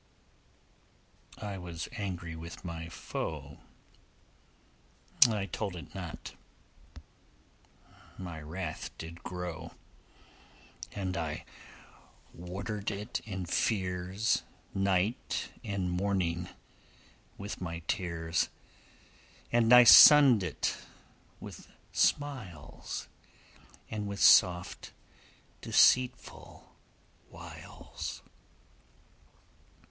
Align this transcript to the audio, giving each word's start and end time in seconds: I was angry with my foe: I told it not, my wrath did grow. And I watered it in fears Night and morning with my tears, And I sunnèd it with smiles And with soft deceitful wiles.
I 1.37 1.59
was 1.59 1.87
angry 1.91 2.35
with 2.35 2.65
my 2.65 2.89
foe: 2.89 3.59
I 5.29 5.45
told 5.45 5.75
it 5.75 5.93
not, 5.93 6.33
my 8.17 8.41
wrath 8.41 8.89
did 8.97 9.21
grow. 9.21 9.73
And 10.91 11.15
I 11.15 11.45
watered 12.33 12.89
it 12.89 13.19
in 13.25 13.45
fears 13.45 14.41
Night 14.73 15.51
and 15.63 15.91
morning 15.91 16.49
with 17.37 17.61
my 17.61 17.83
tears, 17.87 18.49
And 19.51 19.71
I 19.71 19.83
sunnèd 19.83 20.41
it 20.41 20.77
with 21.39 21.67
smiles 21.91 23.07
And 23.91 24.07
with 24.07 24.19
soft 24.19 24.93
deceitful 25.61 26.75
wiles. 27.29 28.23